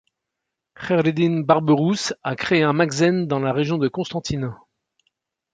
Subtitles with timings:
[0.73, 4.55] Kheireddine Barberousse a créé un makhzen dans la région de Constantine.